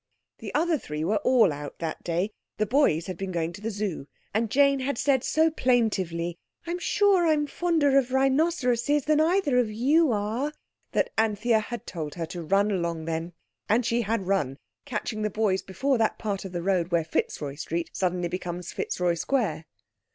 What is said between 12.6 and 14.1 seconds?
along then. And she